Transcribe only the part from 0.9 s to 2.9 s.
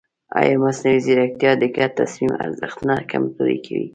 ځیرکتیا د ګډ تصمیم ارزښت